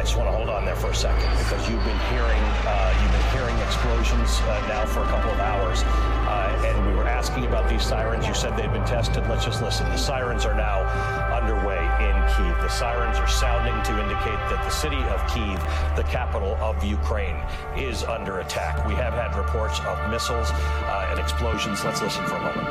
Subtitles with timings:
[0.00, 2.96] I just want to hold on there for a second because you've been hearing uh,
[3.02, 5.82] you've been hearing explosions uh, now for a couple of hours,
[6.24, 8.26] uh, and we were asking about these sirens.
[8.26, 9.28] You said they've been tested.
[9.28, 9.86] Let's just listen.
[9.90, 10.88] The sirens are now
[11.36, 12.56] underway in Kiev.
[12.62, 15.60] The sirens are sounding to indicate that the city of Kiev,
[15.96, 17.36] the capital of Ukraine,
[17.76, 18.88] is under attack.
[18.88, 21.84] We have had reports of missiles uh, and explosions.
[21.84, 22.68] Let's listen for a moment.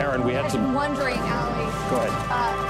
[0.00, 0.74] Aaron, we had I've some.
[0.74, 1.70] wondering, Ali.
[1.90, 2.26] Go ahead.
[2.28, 2.69] Uh.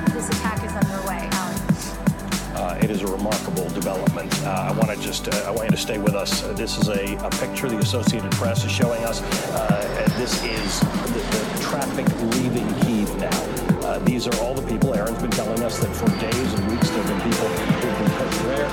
[2.91, 4.29] is a remarkable development.
[4.43, 6.41] Uh, I want to just, uh, I want you to stay with us.
[6.57, 9.21] This is a, a picture the Associated Press is showing us.
[9.51, 13.87] Uh, this is the, the traffic leaving Kiev now.
[13.87, 14.93] Uh, these are all the people.
[14.93, 18.11] Aaron's been telling us that for days and weeks there have been people who've been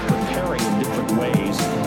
[0.09, 1.78] preparing in different ways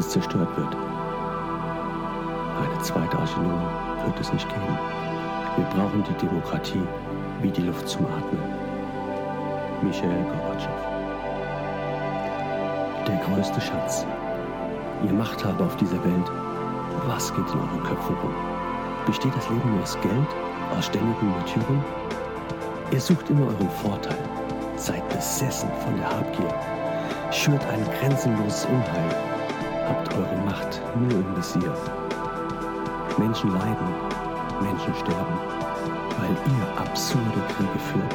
[0.00, 0.74] es zerstört wird.
[2.58, 3.70] Eine zweite Arche Noah
[4.06, 4.78] wird es nicht geben.
[5.56, 6.82] Wir brauchen die Demokratie
[7.42, 8.42] wie die Luft zum Atmen.
[9.82, 10.70] Michael Gorbatschow.
[13.06, 14.06] Der größte Schatz.
[15.04, 16.30] Ihr Machthaber auf dieser Welt,
[17.06, 18.34] was geht in euren Köpfen rum?
[19.06, 20.30] Besteht das Leben nur aus Geld,
[20.76, 21.84] aus ständigen Märtyrern?
[22.90, 24.18] Ihr sucht immer euren Vorteil,
[24.76, 26.54] seid besessen von der Habgier,
[27.30, 29.29] schürt ein grenzenloses Unheil,
[30.14, 31.74] eure Macht nur im Visier.
[33.18, 33.88] Menschen leiden,
[34.62, 35.38] Menschen sterben,
[36.18, 38.14] weil ihr absurde Kriege führt.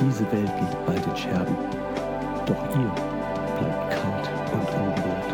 [0.00, 1.56] Diese Welt liegt bald in Scherben,
[2.46, 2.92] doch ihr
[3.58, 5.32] bleibt kalt und unberührt.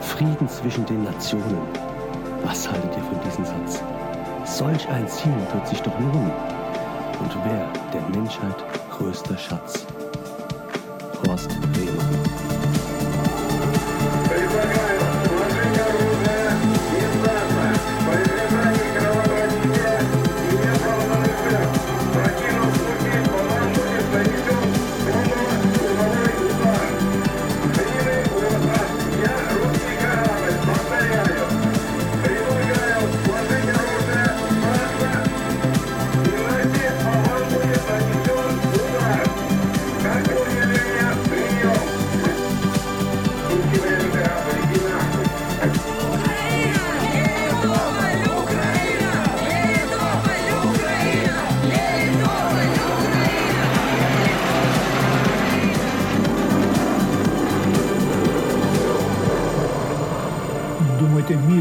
[0.00, 1.68] Frieden zwischen den Nationen.
[2.44, 3.82] Was haltet ihr von diesem Satz?
[4.44, 6.32] Solch ein Ziel wird sich doch lohnen.
[7.20, 8.56] Und wer der Menschheit
[8.90, 9.86] größter Schatz?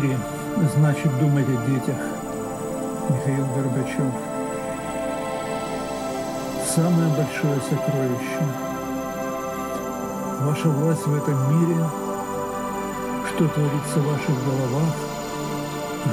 [0.04, 0.18] Мире
[0.76, 1.96] значит думать о детях.
[3.10, 4.14] Михаил Горбачев.
[6.76, 8.44] Самое большое сокровище.
[10.42, 11.86] Ваша власть в этом мире,
[13.30, 14.94] что творится в ваших головах,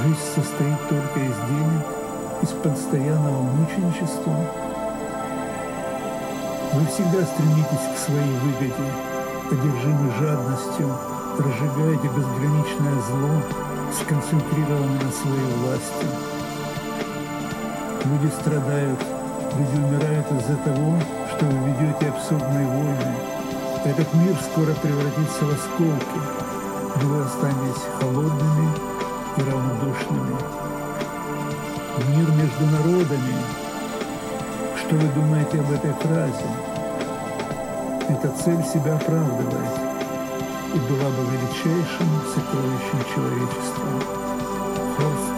[0.04, 1.86] жизнь состоит только из денег,
[2.42, 4.36] из постоянного мученичества.
[6.74, 8.88] Вы всегда стремитесь к своей выгоде,
[9.50, 10.88] одержимы жадностью,
[11.38, 16.06] разжигаете безграничное зло, сконцентрированы на своей власти.
[18.04, 18.98] Люди страдают,
[19.58, 20.94] люди умирают из-за того,
[21.28, 23.14] что вы ведете абсурдные войны.
[23.84, 26.20] Этот мир скоро превратится в осколки,
[27.02, 28.68] но вы останетесь холодными
[29.36, 30.36] и равнодушными.
[32.08, 33.36] Мир между народами.
[34.76, 36.50] Что вы думаете об этой фразе?
[38.08, 39.89] Эта цель себя оправдывает
[40.74, 43.86] и была бы величайшим сокровищем человечества.
[44.96, 45.29] Хорст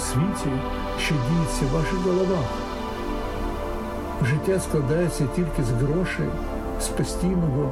[0.00, 0.50] світі,
[0.98, 2.46] що діється в ваших головах.
[4.24, 6.28] Життя складається тільки з грошей,
[6.80, 7.70] з постійного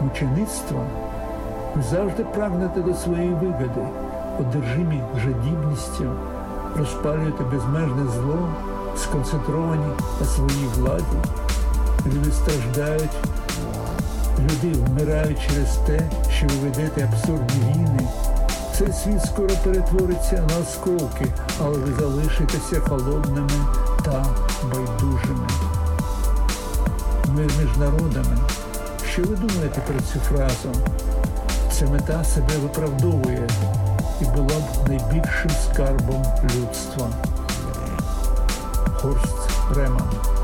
[0.00, 0.80] мучеництва.
[1.76, 3.88] Ви завжди прагнете до своєї вигоди,
[4.40, 6.12] одержимі жадібністю,
[6.76, 8.48] розпалюєте безмежне зло,
[8.96, 9.86] сконцентровані
[10.20, 11.16] на своїй владі.
[12.06, 13.16] Люди страждають,
[14.38, 16.00] люди вмирають через те,
[16.30, 18.08] що ви ведете абсурдні війни.
[18.78, 21.26] Цей світ скоро перетвориться на осколки,
[21.60, 23.66] але ви залишитеся холодними
[24.04, 24.26] та
[24.62, 25.48] байдужими.
[27.28, 28.38] Мир між народами.
[29.12, 30.72] Що ви думаєте про цю фразу?
[31.72, 33.48] Ця мета себе виправдовує
[34.20, 37.08] і була б найбільшим скарбом людства.
[38.94, 40.37] Хорст Реман.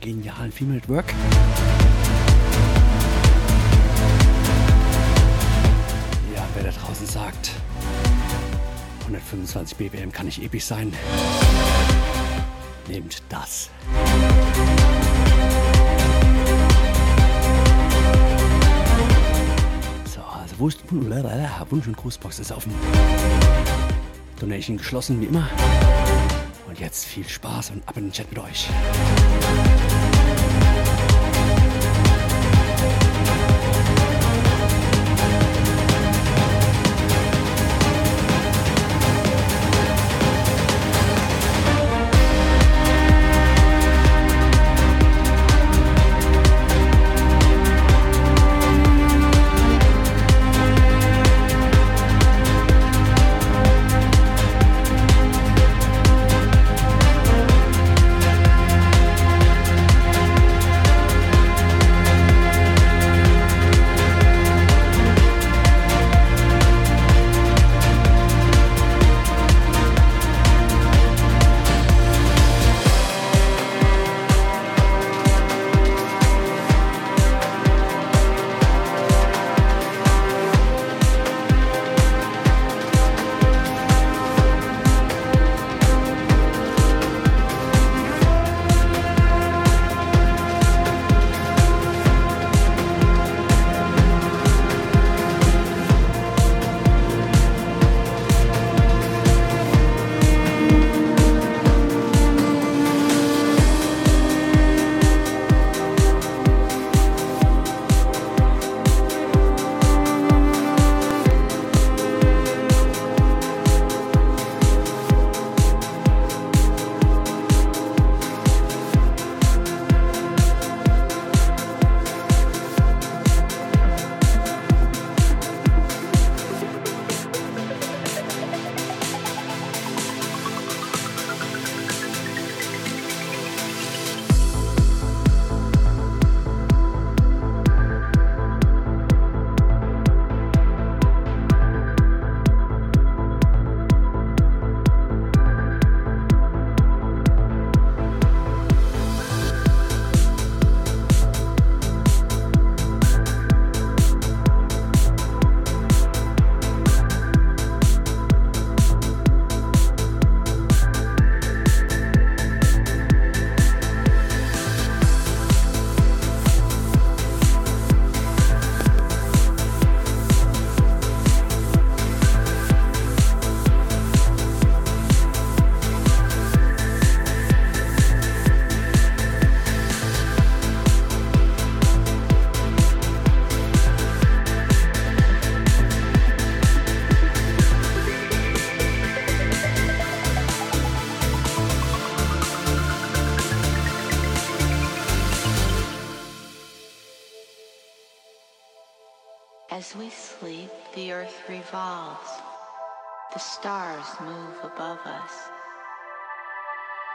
[0.00, 1.14] Genialen Female at Work.
[6.34, 7.52] Ja, wer da draußen sagt,
[9.00, 10.92] 125 BPM kann nicht episch sein,
[12.88, 13.70] nehmt das.
[20.14, 20.76] So, also Wunsch,
[21.70, 22.72] Wunsch und Grußbox ist offen.
[24.40, 25.48] Donation geschlossen wie immer.
[26.80, 28.70] Jetzt viel Spaß und ab in den Chat mit euch.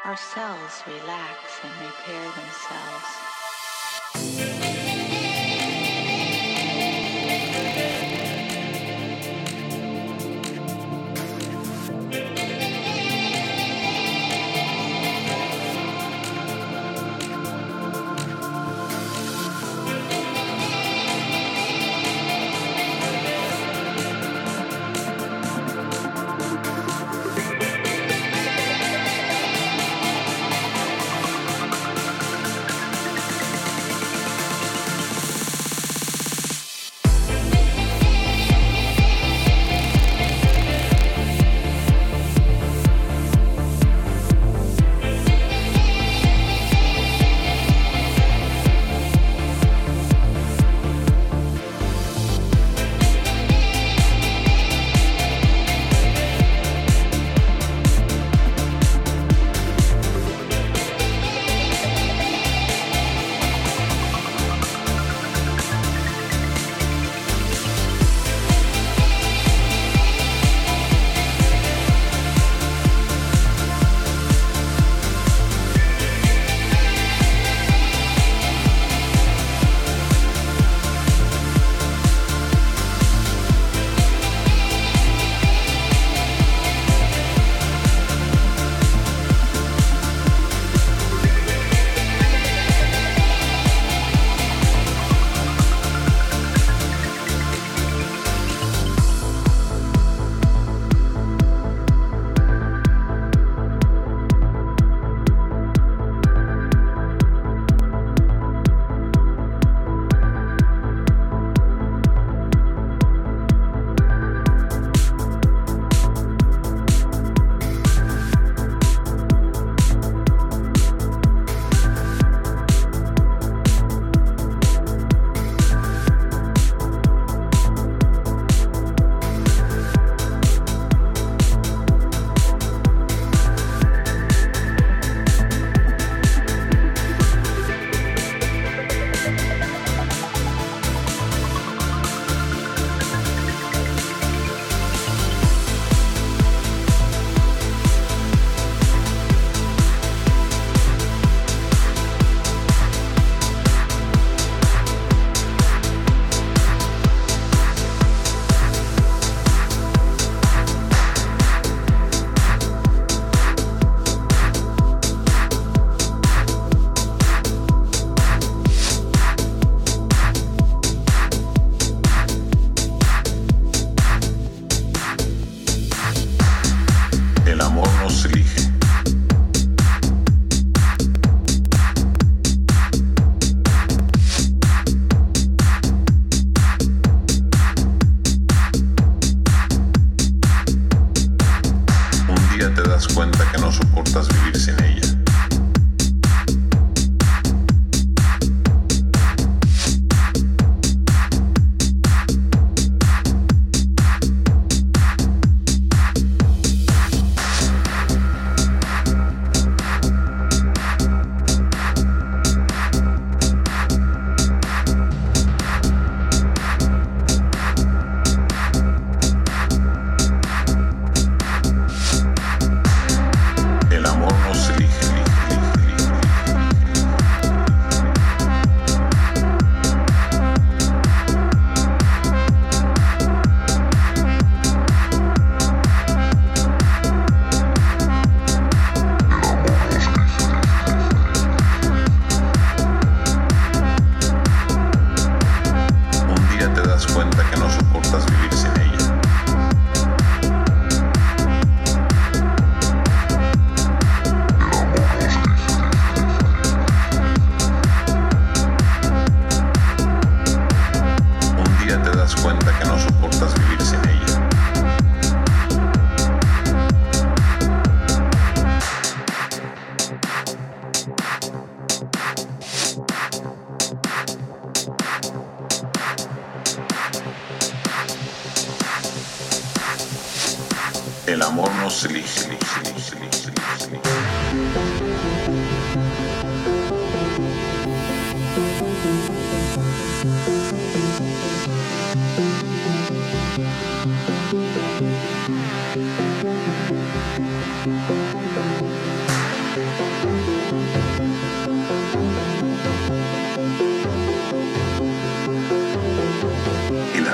[0.06, 2.95] Our cells relax and repair themselves.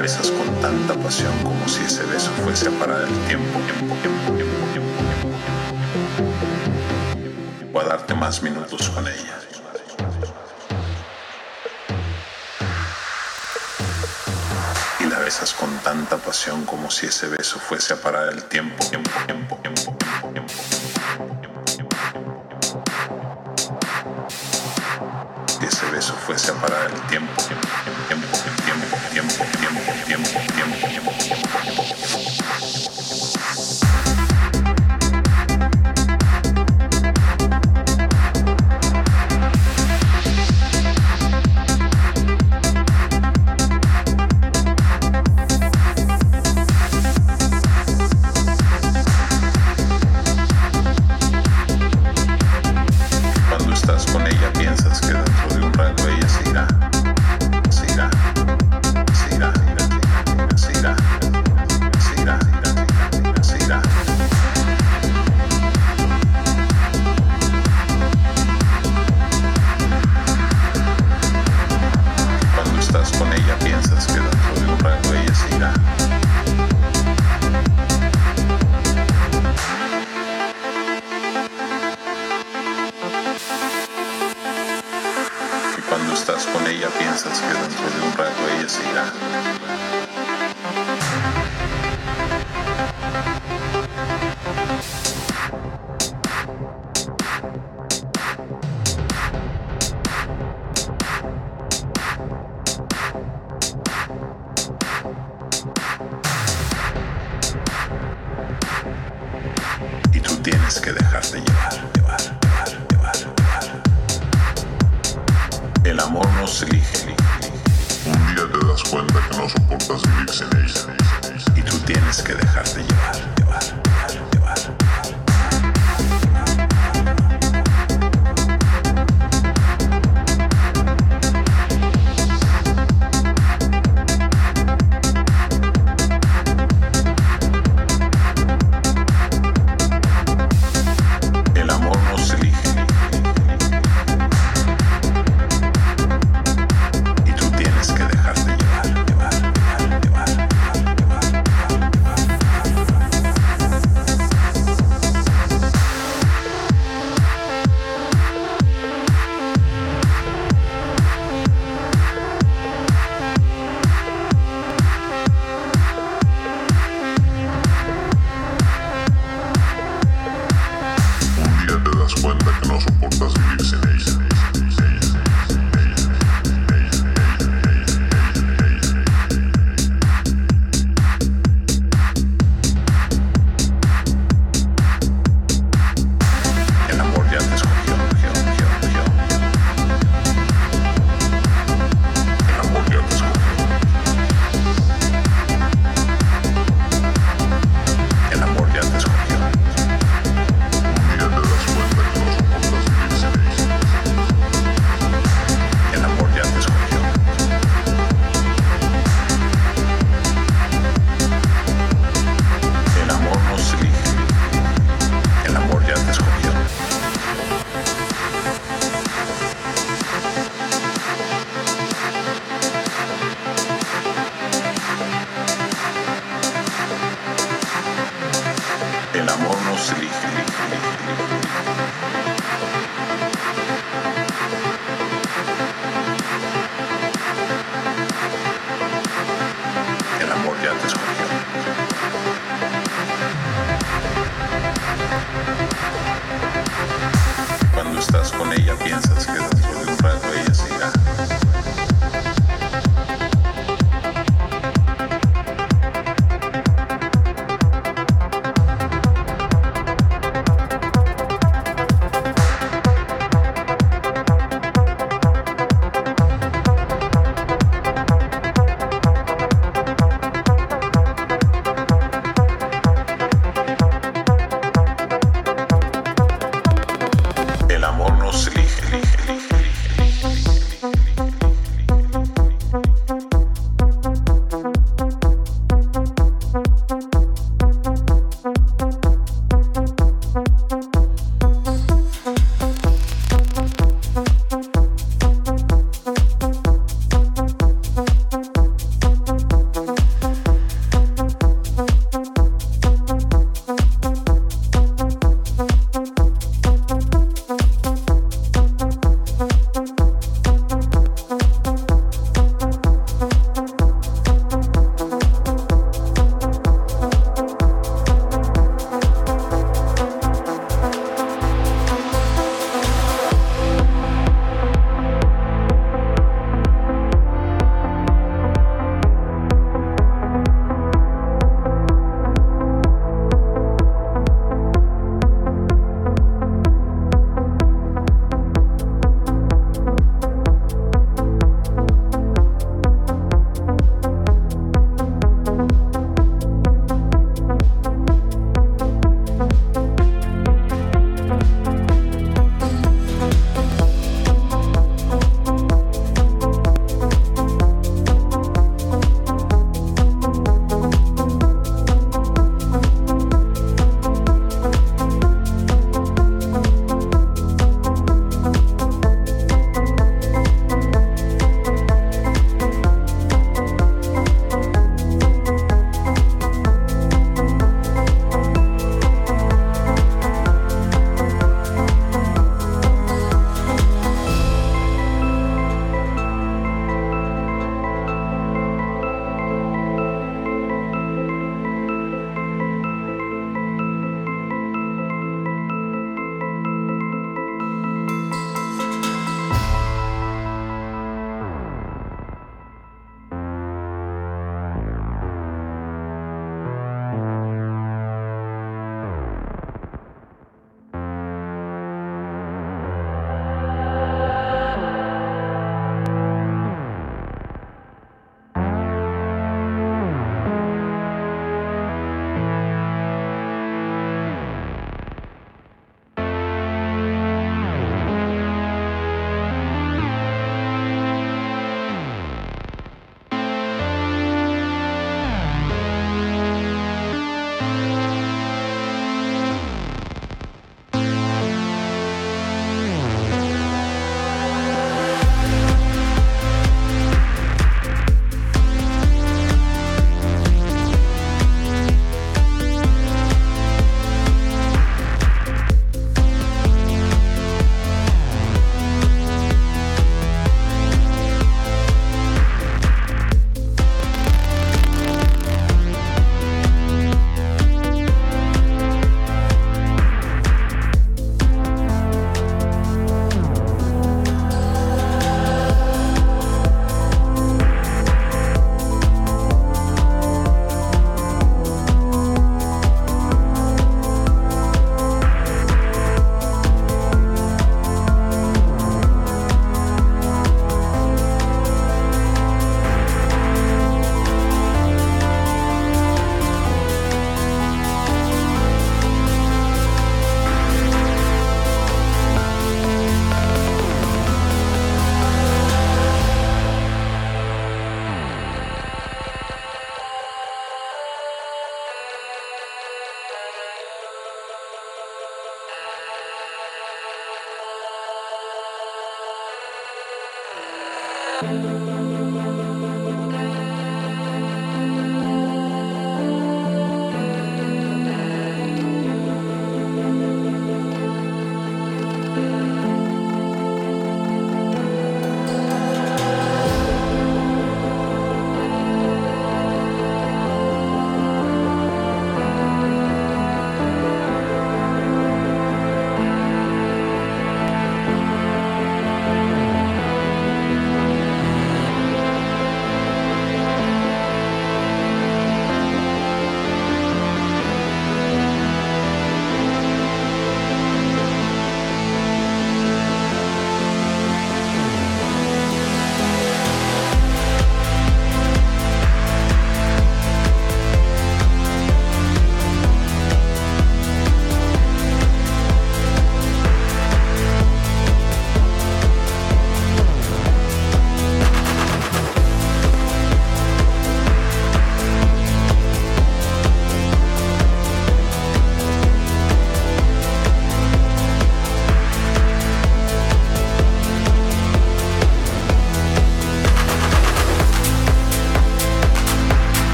[0.00, 4.32] besas con tanta pasión como si ese beso fuese a parar el tiempo, tiempo, tiempo,
[4.72, 4.88] tiempo.
[7.72, 9.38] Voy a darte más minutos con ella.
[15.00, 18.84] Y la besas con tanta pasión como si ese beso fuese a parar el tiempo,
[18.86, 19.18] tiempo,
[25.60, 27.42] ese beso fuese a parar el tiempo.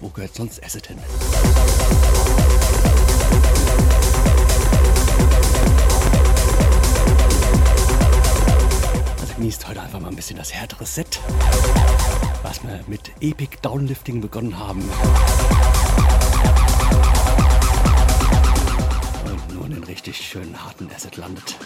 [0.00, 0.98] wo gehört sonst Asset hin?
[9.20, 11.20] Also genießt heute einfach mal ein bisschen das härtere Set,
[12.42, 14.82] was wir mit Epic Downlifting begonnen haben.
[19.24, 21.56] Und nun in richtig schönen harten Asset landet.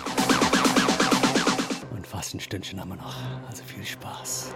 [1.91, 3.15] Und fast ein Stündchen haben wir noch.
[3.49, 4.55] Also viel Spaß.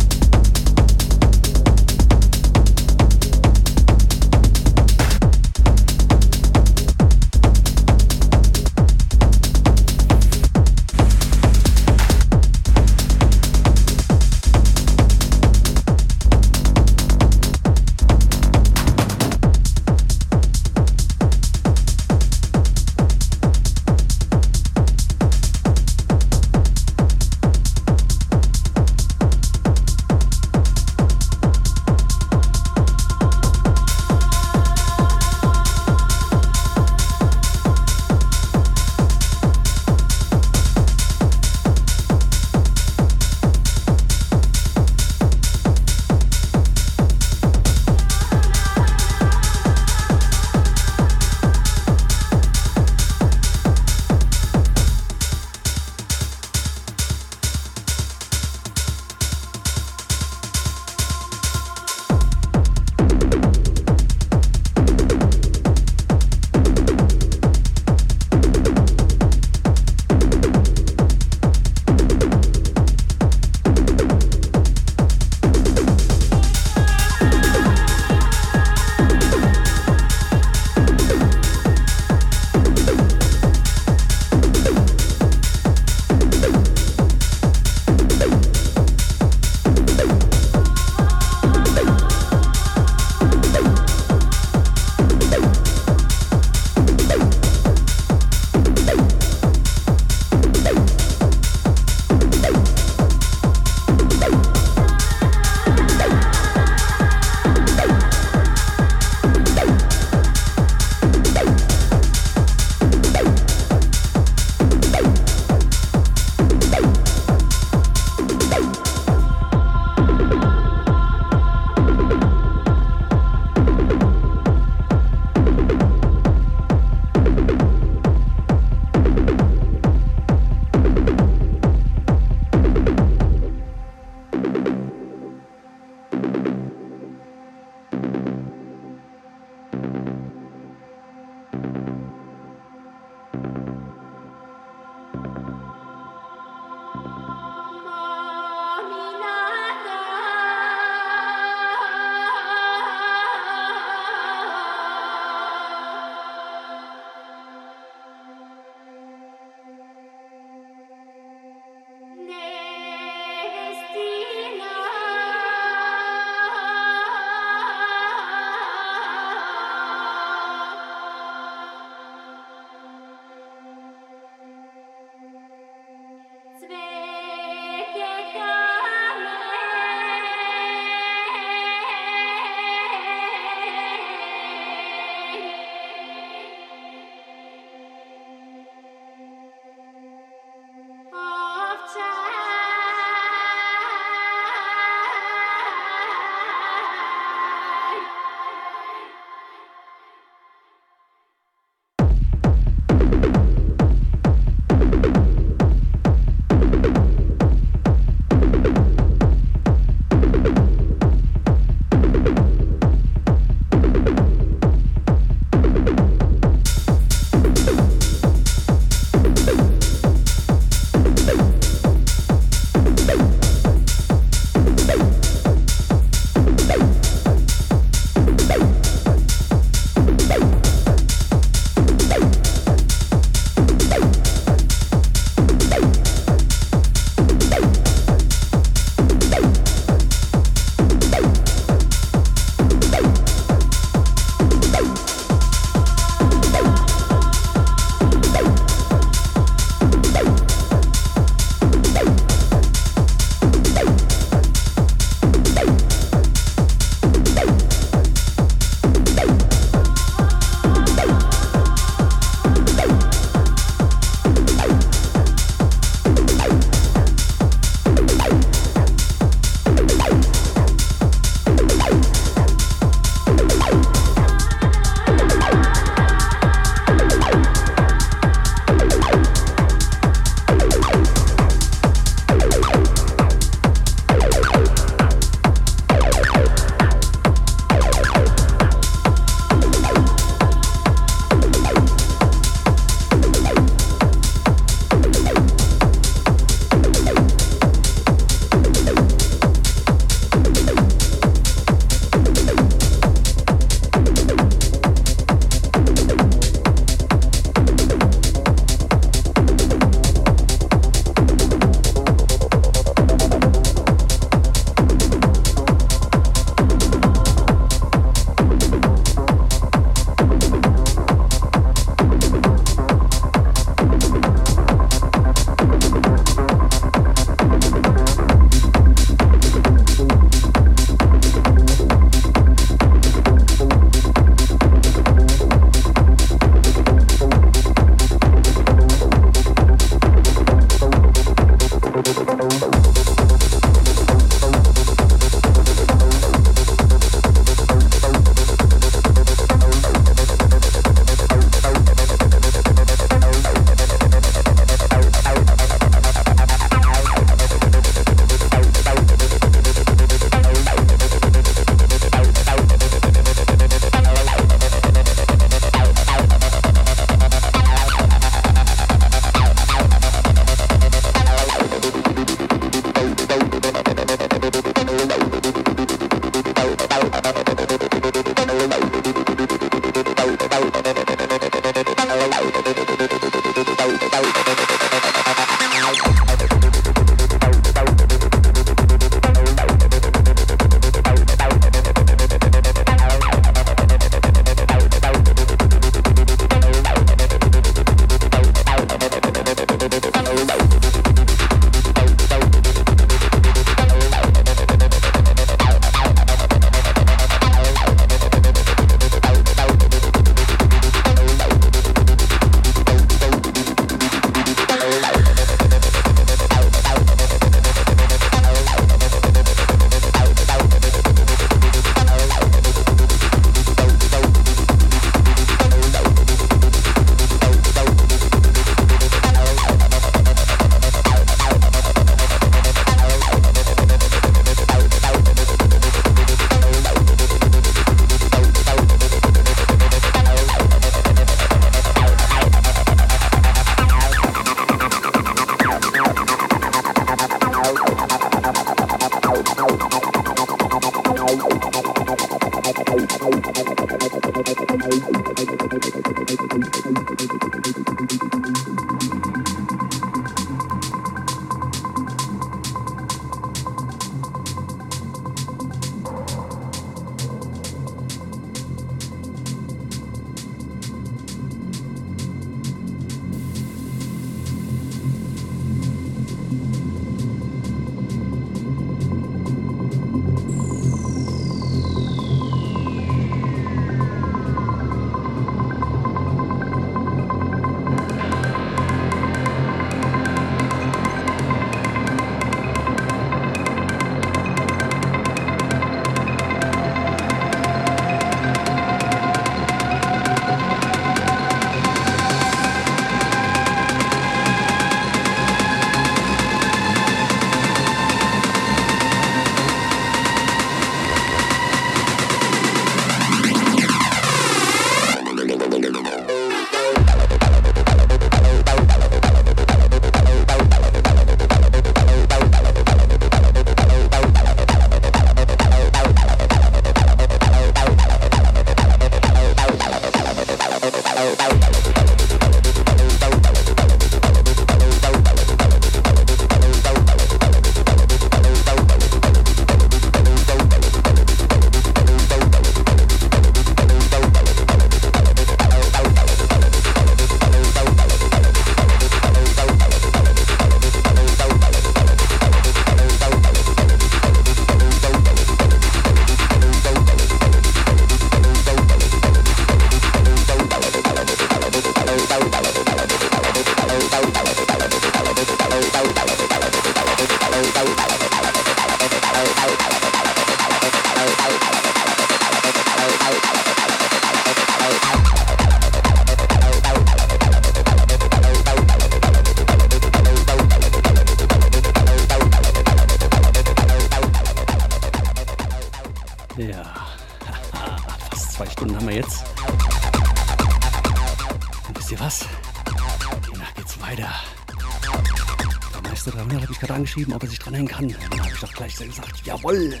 [597.14, 598.08] Angeschrieben, ob er sich dran hängen kann.
[598.08, 600.00] Dann habe ich doch gleich so gesagt, jawohl.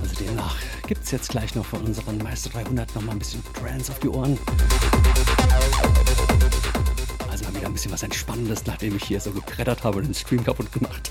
[0.00, 0.56] Also demnach
[0.86, 4.08] gibt's jetzt gleich noch von unseren Meister 300 noch mal ein bisschen Trance auf die
[4.08, 4.38] Ohren.
[7.30, 10.14] Also mal wieder ein bisschen was Entspannendes, nachdem ich hier so gebrettert habe und den
[10.14, 11.07] Stream kaputt gemacht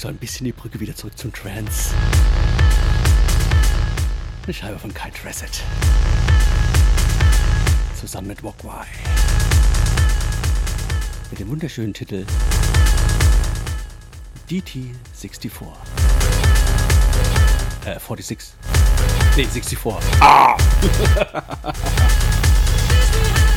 [0.00, 1.94] so ein bisschen die Brücke wieder zurück zum Trance.
[4.44, 5.62] Eine Scheibe von Kai Tressett.
[8.00, 8.86] Zusammen mit Wogwai.
[11.30, 12.24] Mit dem wunderschönen Titel
[14.48, 15.66] DT64.
[17.84, 18.54] Äh, 46.
[19.36, 19.78] Nee, 64.
[20.20, 20.56] Ah!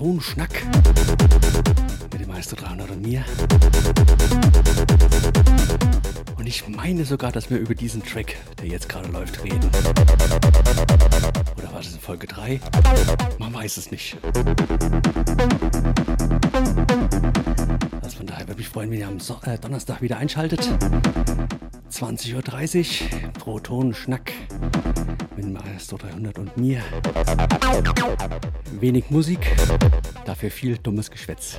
[0.00, 0.66] Bauton-Schnack
[2.10, 3.22] mit dem Meister 300 und mir.
[6.38, 9.70] Und ich meine sogar, dass wir über diesen Track, der jetzt gerade läuft, reden.
[11.58, 12.60] Oder war das in Folge 3?
[13.38, 14.16] Man weiß es nicht.
[18.00, 20.66] Also von daher würde mich freuen, wenn ihr am so äh, Donnerstag wieder einschaltet.
[21.92, 24.32] 20.30 Uhr, Proton Schnack
[25.36, 26.82] mit Maestro 300 und mir.
[28.78, 29.40] Wenig Musik,
[30.24, 31.58] dafür viel dummes Geschwätz.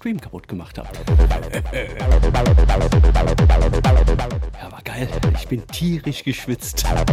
[0.00, 0.98] den Stream kaputt gemacht habt.
[4.62, 5.08] Ja, war geil.
[5.34, 6.86] Ich bin tierisch geschwitzt.
[6.86, 7.04] Aber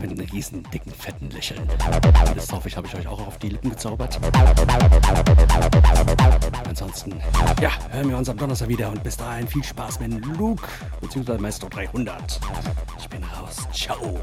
[0.00, 1.68] mit einem riesen, dicken, fetten Lächeln.
[2.34, 4.20] Das hoffe ich, habe ich euch auch auf die Lippen gezaubert.
[6.68, 7.14] Ansonsten,
[7.60, 10.64] ja, hören wir uns am Donnerstag wieder und bis dahin viel Spaß mit Luke
[11.00, 11.38] bzw.
[11.38, 12.40] Maestro 300.
[13.82, 14.22] show.